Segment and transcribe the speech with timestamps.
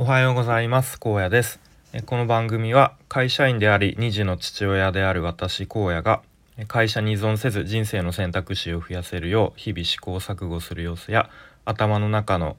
[0.00, 0.98] おはようございます。
[0.98, 1.60] 高野です。
[2.06, 6.22] この番組は会社員であり2児の父親である私荒野が
[6.68, 11.28] 会社に依存せず人生の選択肢を増やせるよう日々試行錯誤する様子や
[11.66, 12.56] 頭の中の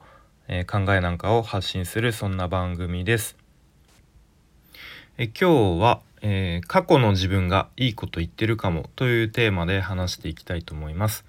[0.68, 3.36] 考えなんかを発信するそんな番組です。
[5.18, 11.24] え今日は、えー、過去の自分がいいこと言ってるかもというテーマで話していきたいと思います。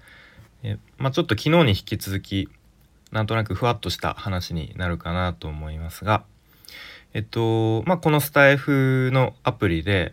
[0.62, 2.48] えまあ、ちょっと昨日に引き続き
[3.14, 6.24] なんとなくふわっとした話になるかなと思いますが
[7.14, 10.12] えっとまあこのスタイフのアプリで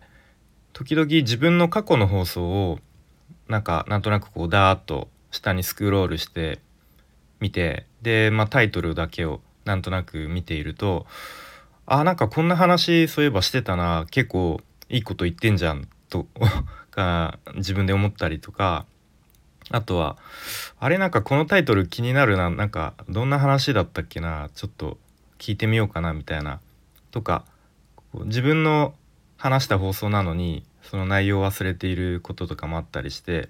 [0.72, 2.80] 時々自分の過去の放送を
[3.50, 6.60] なんかなんとなくこうダーッと下にスクロールして
[7.40, 11.08] 見てで、まあ、タイトルだけをなんとなく見ていると
[11.88, 16.28] あなんかこんな話そういえばしてたな結構いいこと言ってんじゃんと
[16.92, 18.86] か自分で思ったりとか
[19.72, 20.18] あとは
[20.80, 24.98] あれなんかこのタイトル気になるななんかどんな話だったっけなちょっと
[25.40, 26.60] 聞いてみようかなみたいな
[27.12, 27.46] とか
[28.26, 28.94] 自分の
[29.38, 33.50] 話した放送なのにその内容を忘れていることとかもあったりして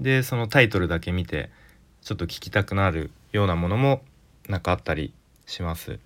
[0.00, 1.50] でそのタイトルだけ見て
[2.02, 4.02] ちょっと聞きたくなるようなものも
[4.48, 5.12] なかあったり
[5.46, 5.98] します。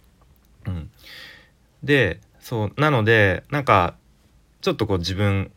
[0.67, 0.91] うん、
[1.83, 3.95] でそうなのでなんか
[4.61, 5.51] ちょっとこう自分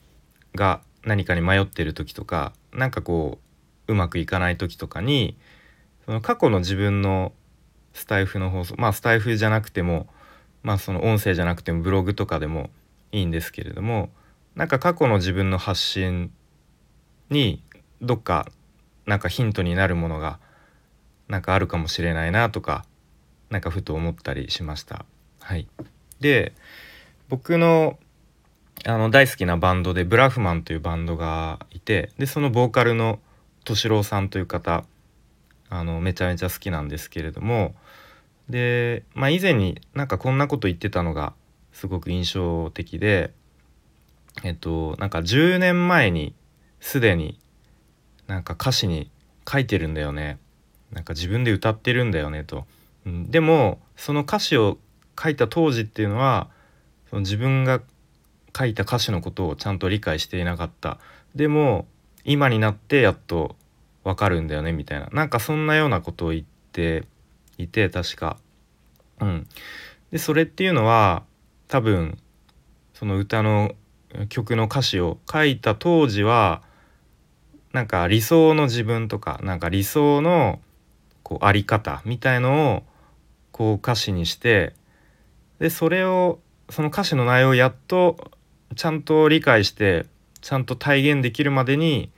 [0.56, 3.49] が何かに迷ってる時とか何かこう
[3.90, 5.36] うまくいかない時とかに
[6.06, 7.34] その過去の自分の
[7.94, 10.08] スタイフの放送まあスタイフじゃなくても
[10.62, 12.70] まあその音声じゃなくてもブログとかでも
[13.12, 14.10] いいんですけれども
[14.56, 16.32] なんか過去の自分の発信
[17.30, 17.64] に
[18.02, 18.48] どっか
[19.06, 20.40] なんかヒントになるものが
[21.28, 22.86] なんかあるかもしれないなとか
[23.50, 25.06] なんかふと思ったりしました。
[25.40, 25.68] はい、
[26.20, 26.54] で
[27.28, 27.98] 僕の
[28.86, 33.20] あの大好きなバンドでブラフマンというバンドがいてでそのボーカルの
[33.66, 34.86] 敏郎さんという方
[35.70, 37.76] あのめちゃめちゃ好きなんですけれども
[38.50, 41.34] で、まあ、以前になんかこんなこと言ってたのが
[41.72, 43.32] すごく印象的で
[44.44, 46.34] えっとなんか10年前に
[46.80, 47.38] すでに
[48.28, 49.10] なんか歌詞に
[49.50, 50.38] 書いてるんだよね。
[50.92, 52.66] なんか自分で歌ってるんだよねと、
[53.06, 54.80] うん、でもその歌詞を
[55.22, 56.50] 書いた当時っていうのは
[57.10, 57.82] その自分が
[58.58, 60.98] 書いた歌詞のことをちゃんと理解していなかった。
[61.36, 61.88] でも
[62.30, 63.56] 今になってやっと
[64.04, 67.06] わかるんだよねみたいななんかそんなようなことを言って
[67.58, 68.38] いて確か。
[69.20, 69.48] うん、
[70.12, 71.24] でそれっていうのは
[71.68, 72.20] 多分
[72.94, 73.74] その歌の
[74.30, 76.62] 曲の歌詞を書いた当時は
[77.74, 80.60] なんか理想の自分とかなんか理想の
[81.24, 82.84] こうあり方みたいのを
[83.52, 84.74] こう歌詞にして
[85.58, 88.32] でそれをその歌詞の内容をやっと
[88.76, 90.06] ちゃんと理解して
[90.42, 92.12] ちゃんと体現できるまでに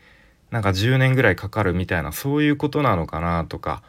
[0.51, 3.81] なんか10年ぐらいかかるみたいなそういうことなのかなとか、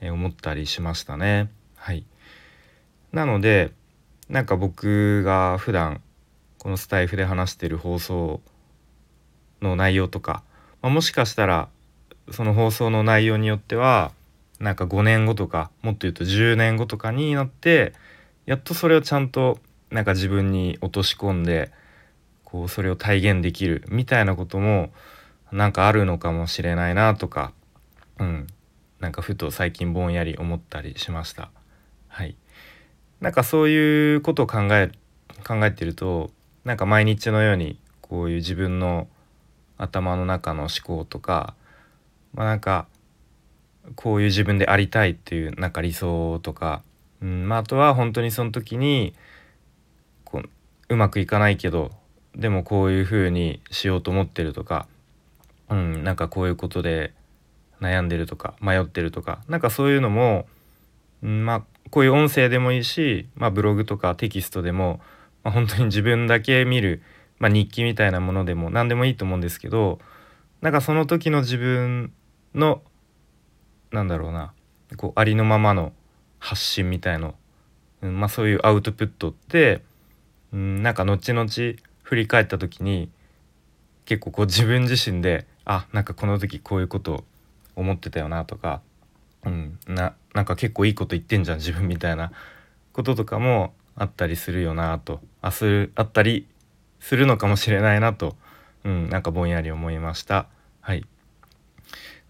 [0.00, 1.50] え思ったりしましたね。
[1.76, 2.04] はい、
[3.12, 3.72] なので
[4.28, 6.02] なんか僕が普段
[6.58, 8.40] このスタイフで話してる放送
[9.62, 10.42] の内容とか、
[10.82, 11.68] まあ、もしかしたら
[12.30, 14.12] その放送の内容によっては
[14.60, 17.92] なんか5年後とかもっと言うと10年後とかになって
[18.44, 19.58] やっとそれをちゃんと
[19.90, 21.70] なんか自分に落とし込んで
[22.44, 24.90] こうそれを体現できるみたいなことも
[25.52, 27.52] なんかあるのかもしれないなとか
[28.18, 28.46] うん。
[29.00, 31.50] なんかふと最近ぼんやり思ったりしました。
[32.08, 32.36] はい。
[33.20, 34.90] なんかそういうことを考え
[35.46, 36.30] 考えてると
[36.64, 39.08] なんか毎日のようにこういう自分の
[39.76, 41.54] 頭の中の思考とか
[42.34, 42.86] まあなんか
[43.94, 46.82] こういう自分でありたいっていうなんか理想とか、
[47.22, 47.48] うん。
[47.48, 49.14] まあ、あとは本当にその時に
[50.24, 50.48] こう
[50.88, 51.92] うまくいかないけど
[52.34, 54.86] でもこういう風にしようと思ってるとか、
[55.70, 57.12] うん、なんかこういうことで
[57.80, 60.46] 悩んでるとか迷ってるとかなんかそういうのも、
[61.22, 65.00] うん、まあこういう音声でもいいし、まあ、ブログとかテキストでも、
[65.42, 67.02] まあ、本当に自分だけ見る、
[67.38, 69.98] まあ、日記みたいなものでも何でもいいと思うんですけど
[70.60, 72.12] なんかその時の自分
[72.54, 72.82] の
[73.90, 74.52] なんだろうな
[74.96, 75.92] こうありのままの
[76.38, 77.34] 発信みたいの、
[78.02, 79.82] うんまあ、そういうアウトプットって、
[80.52, 81.48] うん、なんか後々
[82.02, 83.10] 振り返った時に
[84.08, 87.24] 結構こう自分自身であなんかこの時こういうこと
[87.76, 88.80] 思ってたよなとか、
[89.44, 92.32] うん、ななんか結構いいこと言ってんじゃん自分みたいな
[92.94, 96.46] こととかもあったりするよなとあするあったり
[97.00, 98.34] するのかもしれないなと、
[98.82, 100.46] うん、なんかぼんやり思いました。
[100.80, 101.04] はい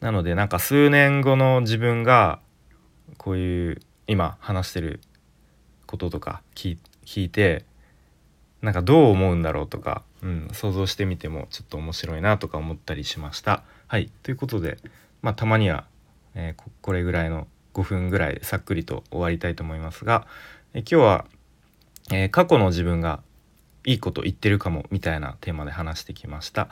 [0.00, 2.40] なのでなんか数年後の自分が
[3.18, 4.98] こういう今話してる
[5.86, 6.76] こととか聞
[7.14, 7.64] いて
[8.62, 13.62] なんかどう思うんだろうとか、うん、想像してみてもちょっと面白いなとか思ったりしました。
[13.86, 14.78] はいということで、
[15.22, 15.84] まあ、たまには、
[16.34, 20.26] えー、これぐらいの5分ぐらいさっくりと終わりたいと思いますが、
[20.74, 21.24] え今日は、
[22.10, 23.22] えー、過去の自分が
[23.84, 26.68] いいこと言ってるかもみたいなテーマで話してきました。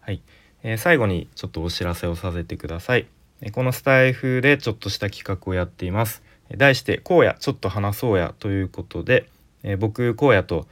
[0.00, 0.22] はい、
[0.62, 3.06] えー、最後にちょっとお知らせをさせてください。
[3.52, 6.22] このスタイフでちょっとした企画をやっています。
[6.56, 9.28] 題して「荒野ちょっと話そうや」ということで、
[9.62, 10.66] え僕荒野と、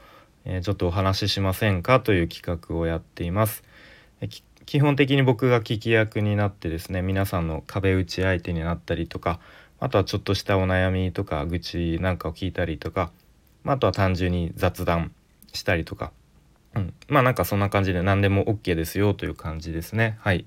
[0.49, 3.62] えちょっとお話ししませんかという企画をやっています。
[4.67, 9.41] 基本的に僕が聞き役になってですね皆さんの壁打ち相手になったりとか
[9.81, 13.11] あとはちょっとしたお悩みとか愚痴なんかを聞いたりとか
[13.65, 15.12] あとは単純に雑談
[15.55, 16.12] したりとか、
[16.75, 20.19] うん、まあなんかそんな感じで何でも OK ですよという感じですね。
[20.21, 20.45] はい、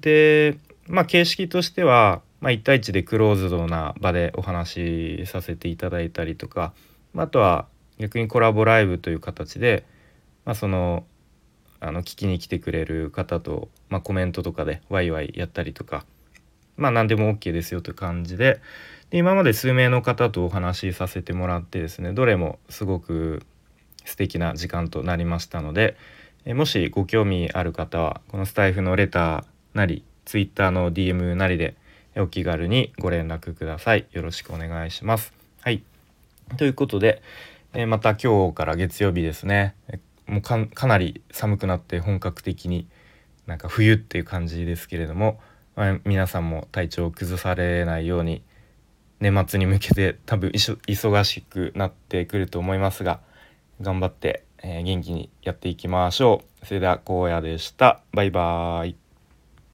[0.00, 0.58] で
[0.88, 6.72] まあ形式としては、まあ、1対1でクローズドな場でお話しさせていただいたりとか
[7.12, 7.66] まあとは
[7.98, 9.84] 逆にコラボライブという形で、
[10.44, 11.04] まあ、その
[11.80, 16.06] あの聞きに来てくれる方と、まあ、コメントとかでワイワイやったりとか
[16.76, 18.60] まあ何でも OK ですよという感じで
[19.10, 23.42] で今まで数名の方とお話しさせてもらってですねどれもすごく
[24.04, 25.96] 素敵な時間となりましたので
[26.46, 29.44] えもしご興味ある方はこのスタイフのレター
[29.74, 31.76] なり Twitter の DM なりで
[32.16, 34.06] お気軽にご連絡ください。
[34.12, 35.32] よろしくお願いします。
[35.60, 35.82] はい。
[36.56, 37.22] ということで、
[37.76, 39.74] えまた今日から月曜日ですね。
[40.26, 42.86] もうかなり寒くなって本格的に
[43.46, 45.40] なんか冬っていう感じですけれども、
[45.74, 48.44] まあ、皆さんも体調を崩されないように
[49.18, 53.20] 年末に向けて多分忙しくなってくると思いますが
[53.80, 56.66] 頑張って、え、元気にやっていきましょう。
[56.66, 58.02] それでは荒野でした。
[58.12, 59.03] バイバーイ。